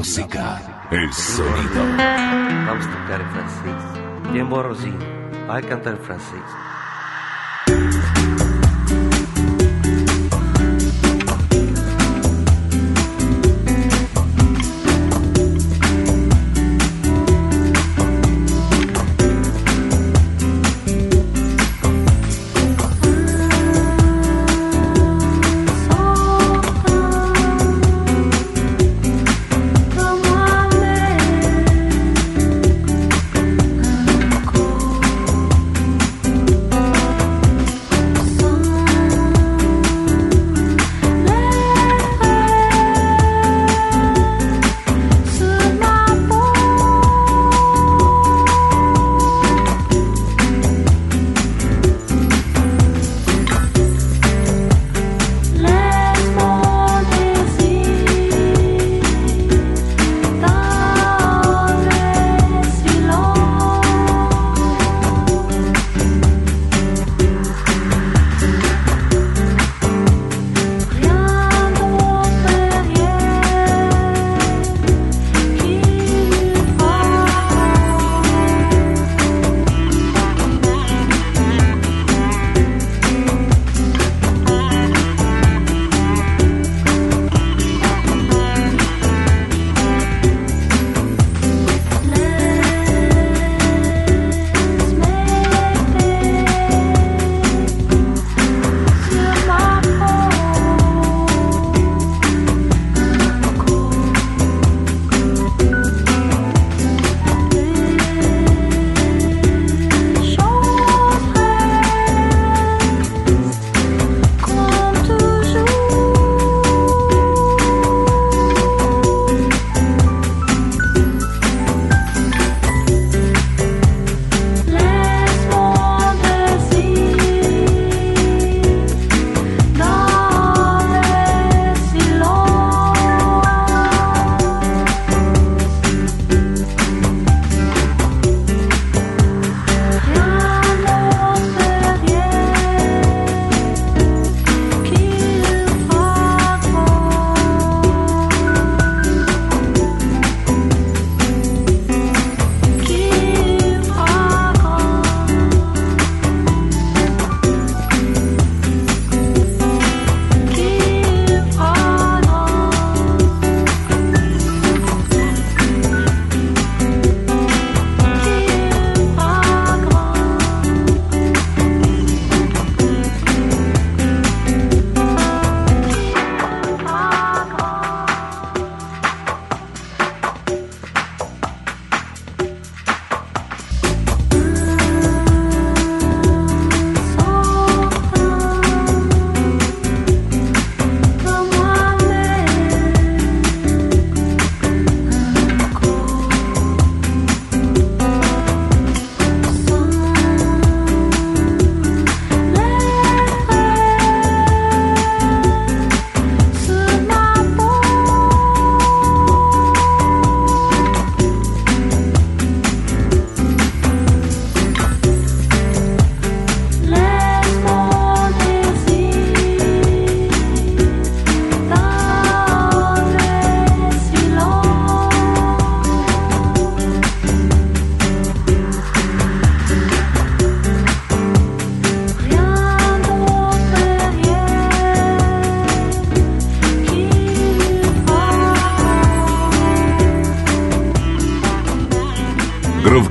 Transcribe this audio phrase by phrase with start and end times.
[0.00, 1.84] música, el sonido.
[2.66, 4.32] Vamos a cantar en francés.
[4.32, 4.94] Tiempo Rosy,
[5.46, 6.69] va a cantar en francés.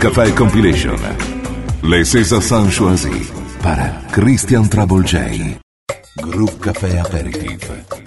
[0.10, 0.96] Café Compilation.
[1.84, 5.60] Les sensations choisies para Christian Trouble J.
[6.18, 7.99] Groove Café Aperitif.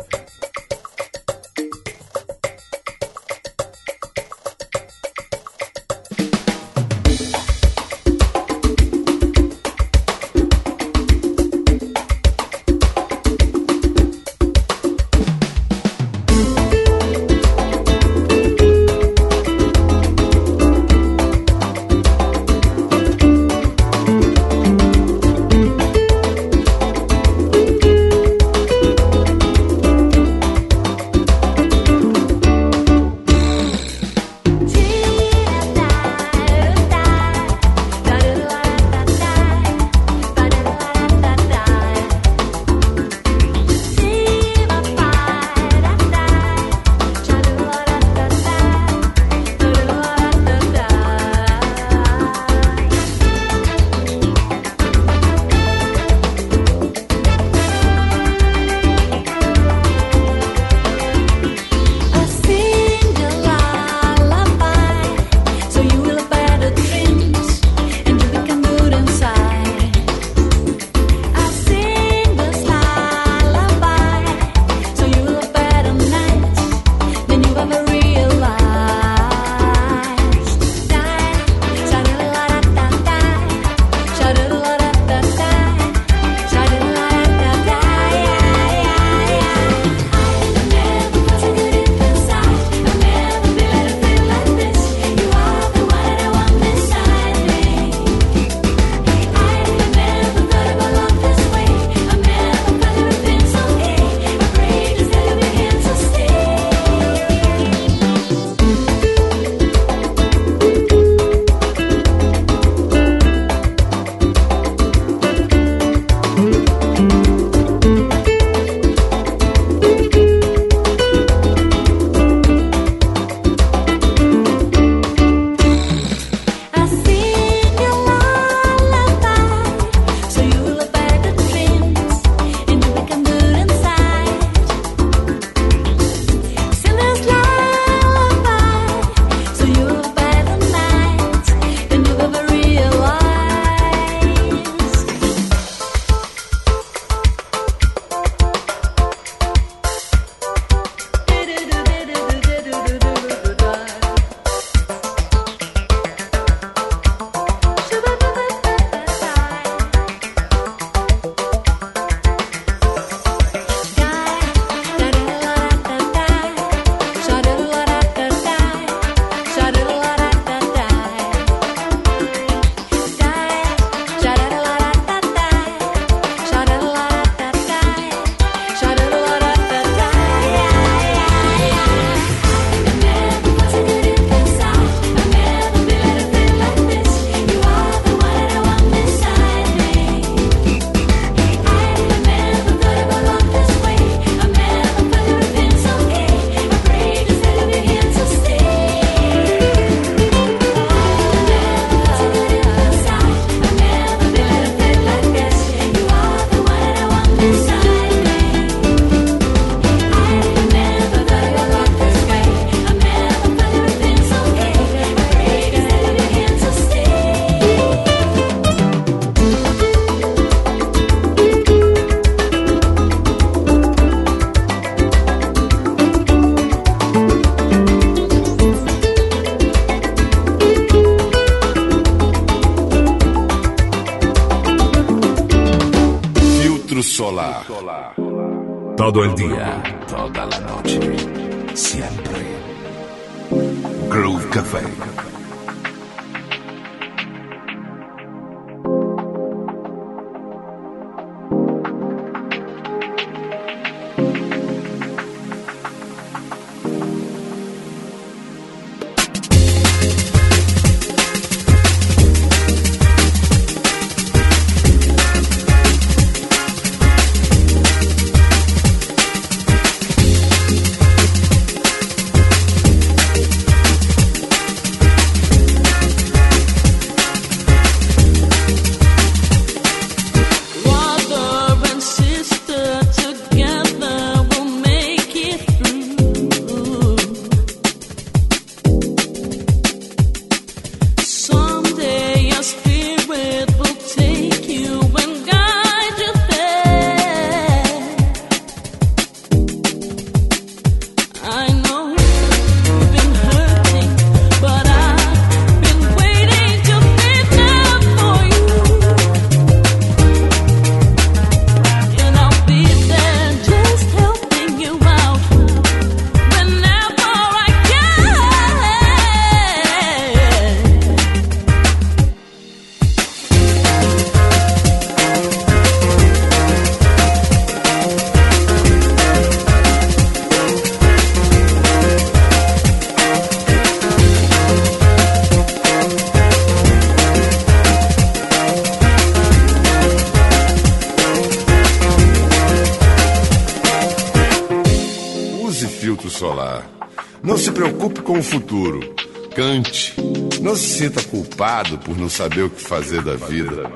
[351.99, 353.91] Por não saber o que fazer da vida.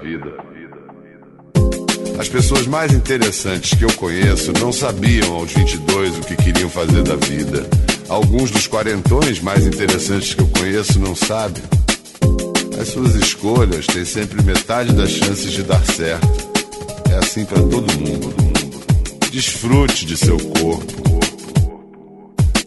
[2.19, 7.03] As pessoas mais interessantes que eu conheço não sabiam aos 22 o que queriam fazer
[7.03, 7.69] da vida.
[8.09, 11.63] Alguns dos quarentões mais interessantes que eu conheço não sabem.
[12.81, 16.29] As suas escolhas têm sempre metade das chances de dar certo.
[17.11, 18.35] É assim para todo mundo.
[19.31, 21.06] Desfrute de seu corpo.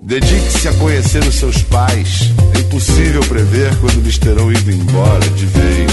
[0.10, 2.34] Dedique-se a conhecer os seus pais.
[2.56, 5.92] É impossível prever quando eles terão ido embora de vez.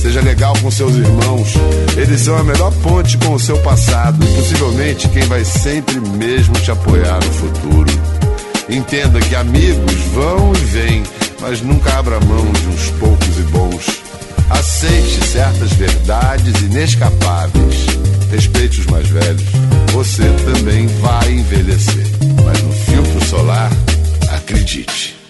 [0.00, 1.48] Seja legal com seus irmãos.
[1.96, 6.54] Eles são a melhor ponte com o seu passado e possivelmente quem vai sempre mesmo
[6.54, 7.90] te apoiar no futuro.
[8.68, 11.02] Entenda que amigos vão e vêm,
[11.40, 14.02] mas nunca abra mão de uns poucos e bons.
[14.50, 17.86] Aceite certas verdades inescapáveis.
[18.30, 19.42] Respeite os mais velhos.
[19.92, 22.06] Você também vai envelhecer.
[23.32, 23.70] Solar,
[24.28, 25.21] acredite.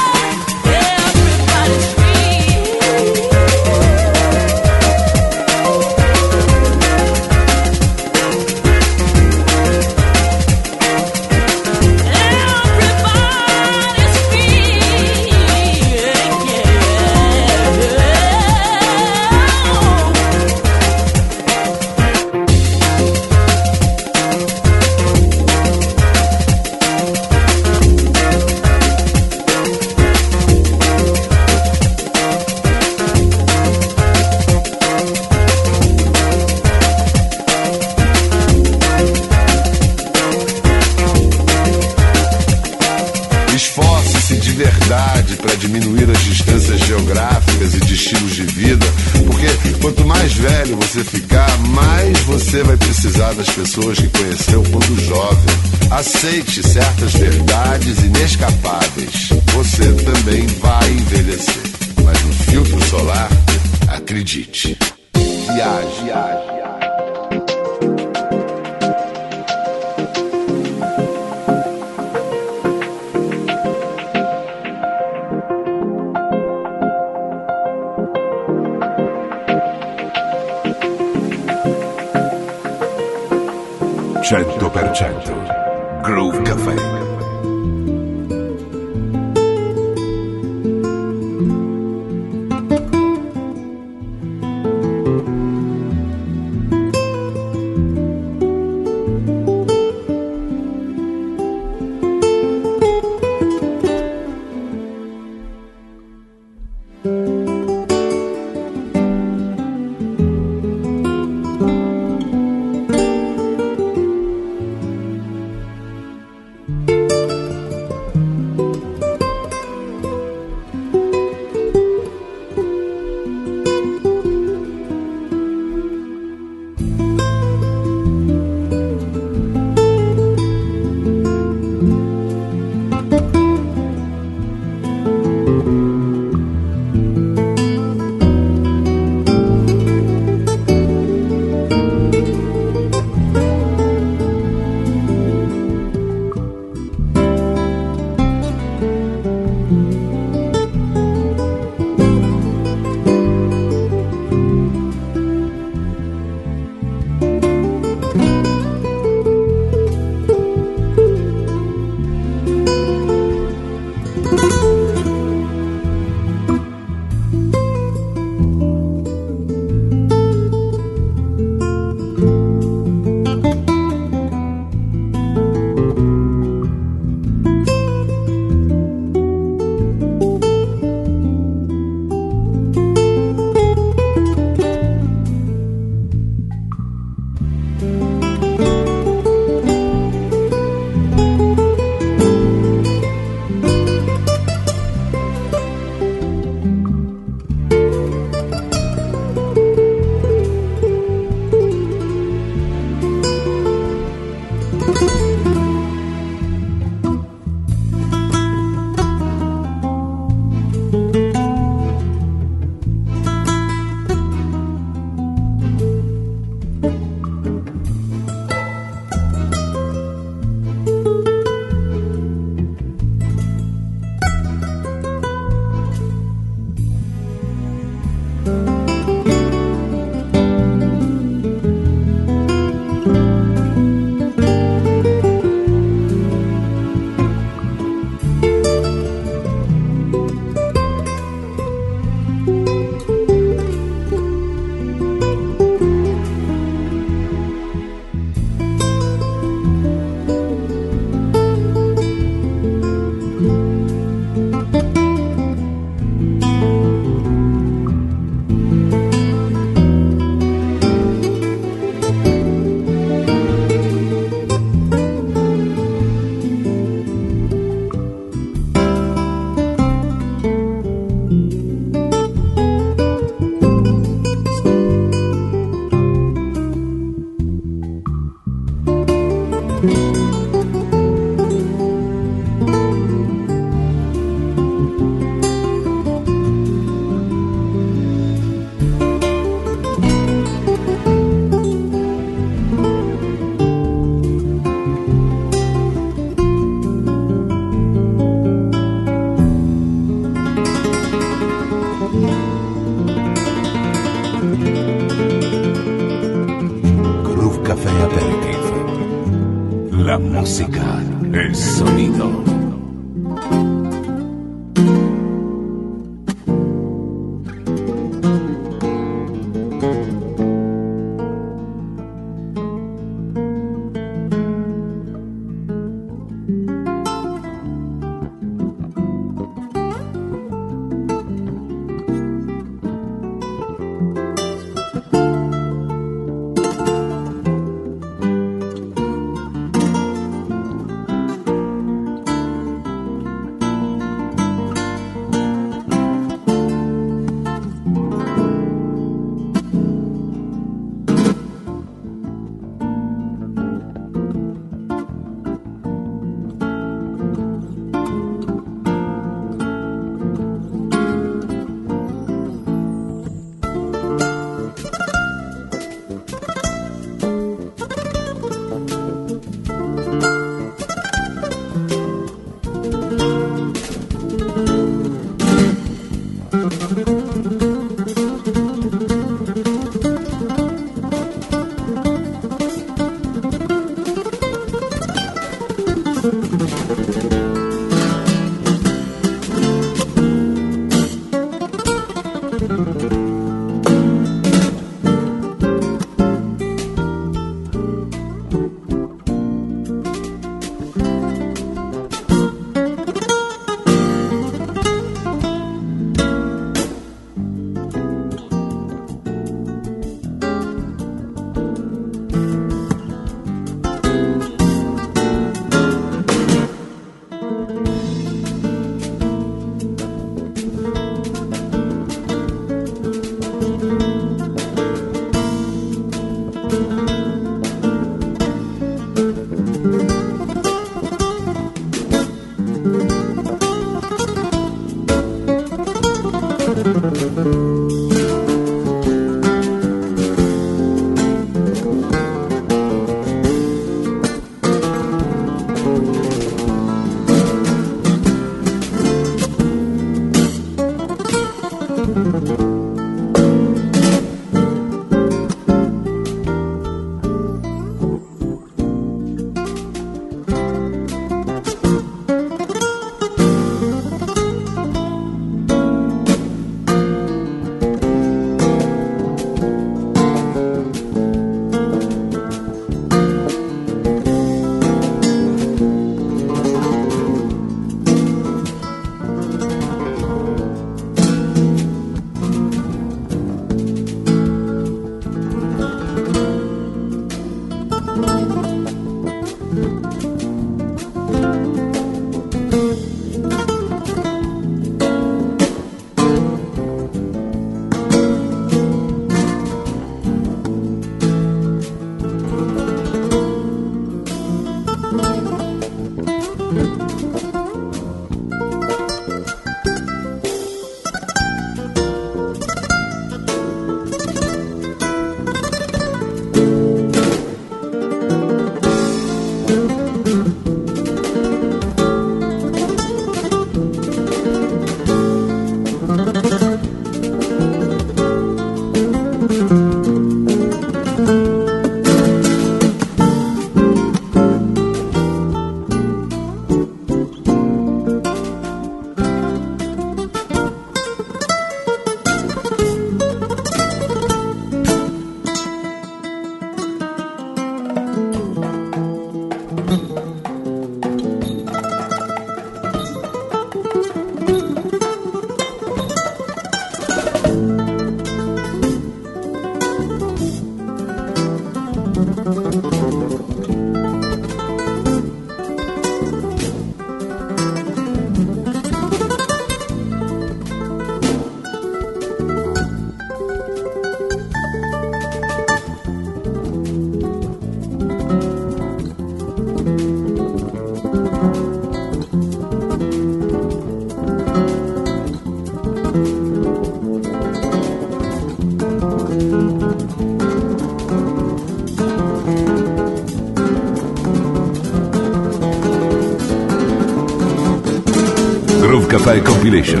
[599.24, 600.00] Café Compilation.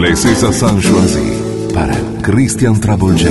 [0.00, 1.88] Les sensations choisies par
[2.22, 3.28] Christian Travolgei.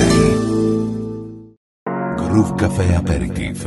[2.16, 3.66] Groove Café Aperitif.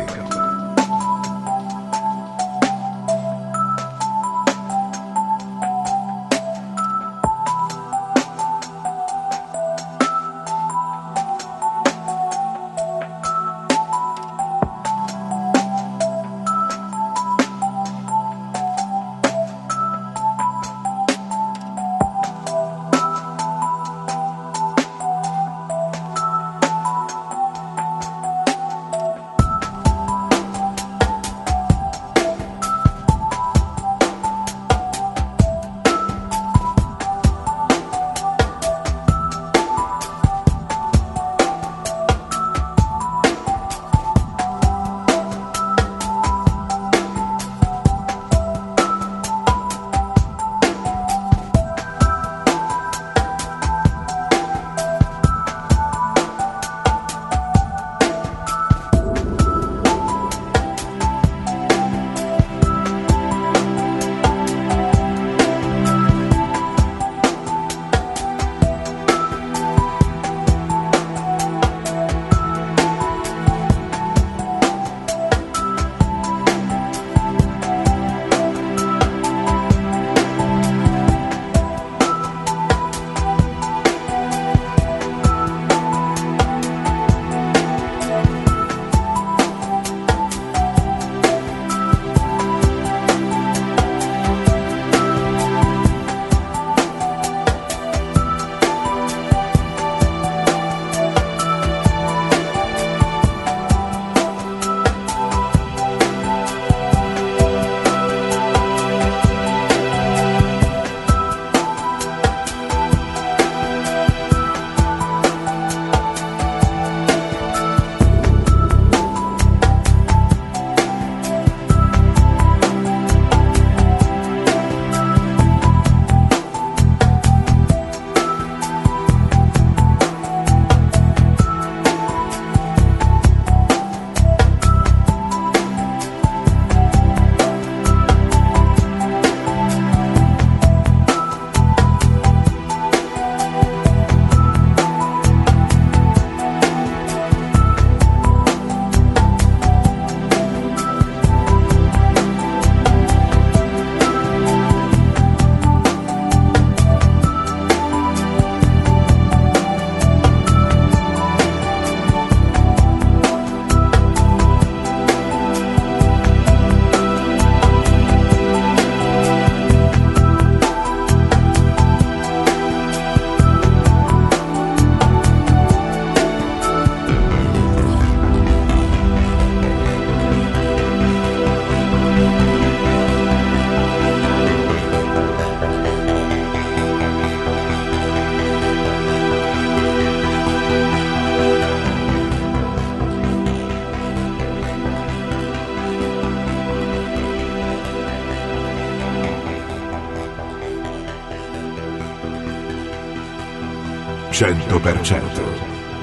[204.41, 205.21] 100%.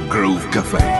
[0.08, 0.97] Groove Café.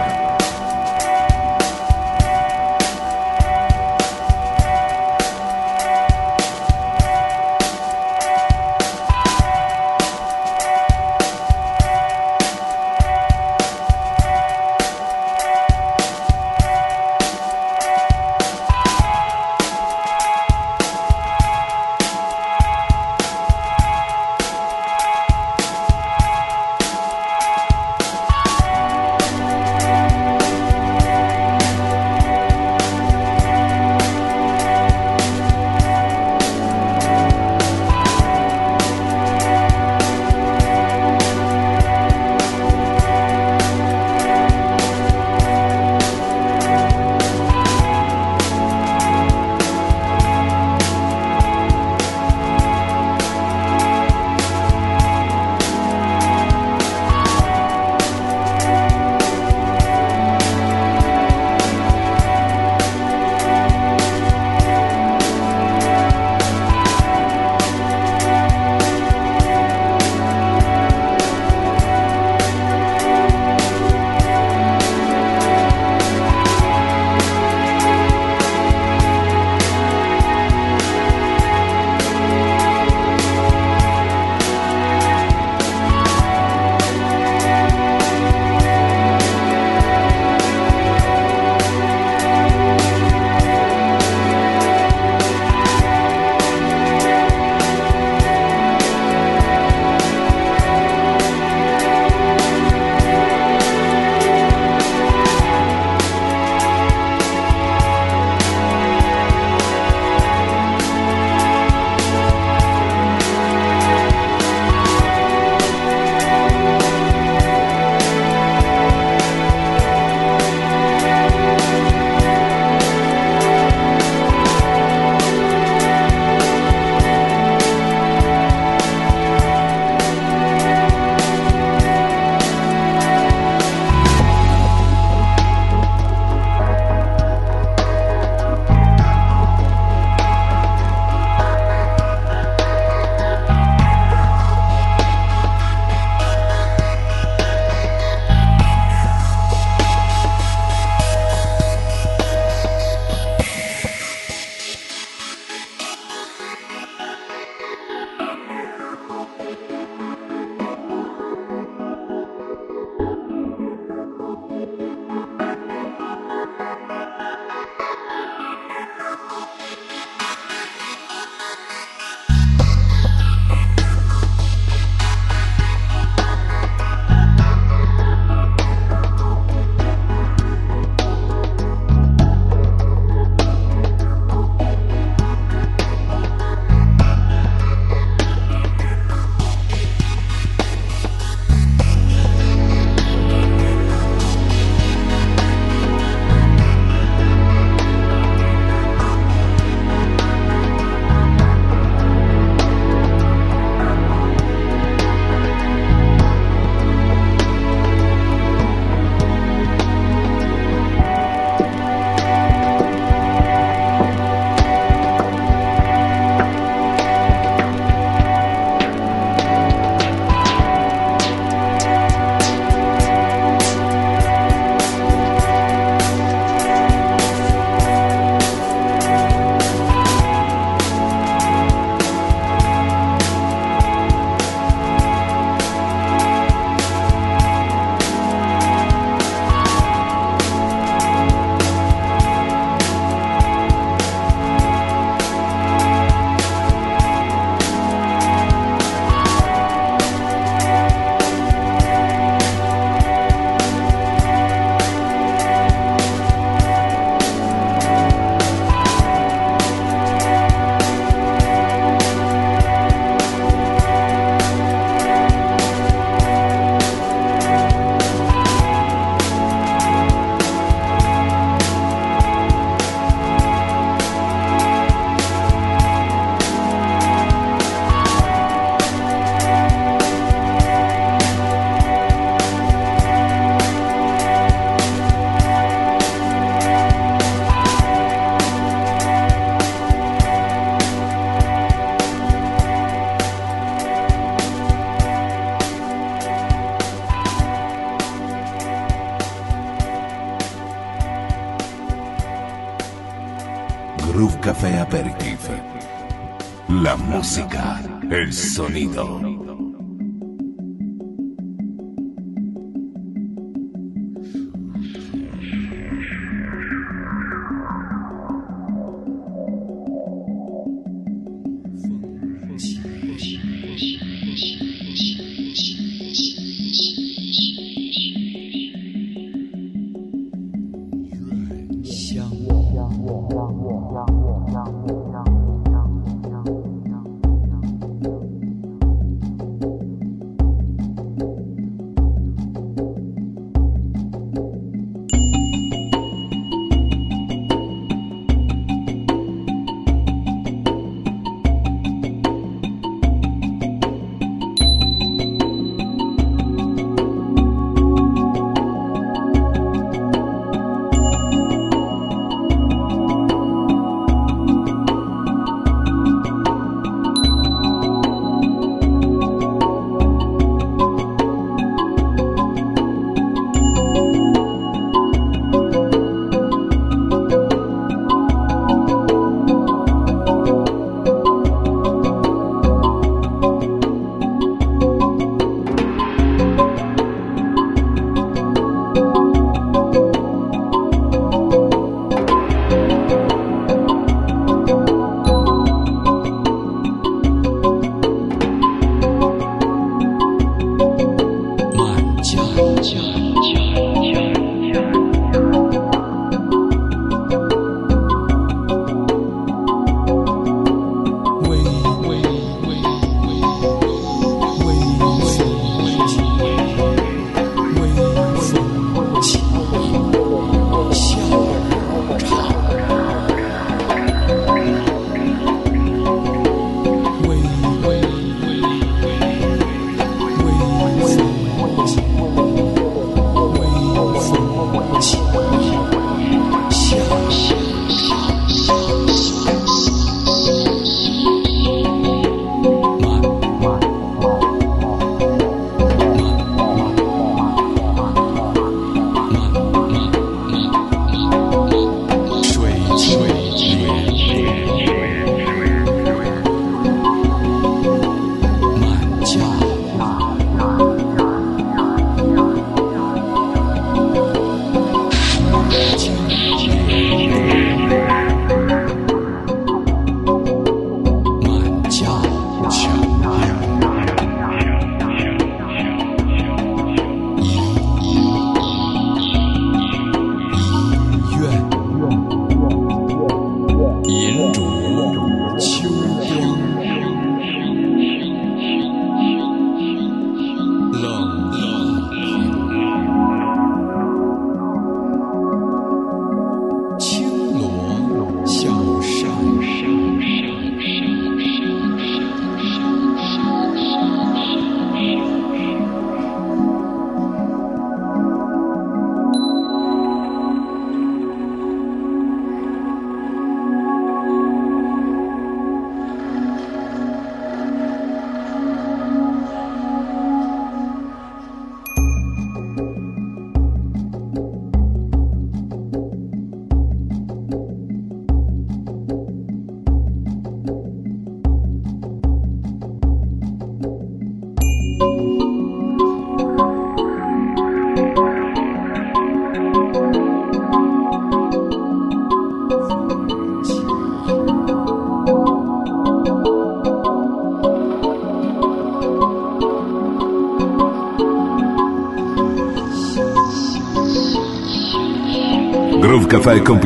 [308.78, 309.17] querido.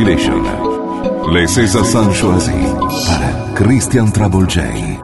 [0.03, 1.47] Compilation.
[1.47, 2.51] César Sancho así
[3.07, 5.02] para Christian Trouble J.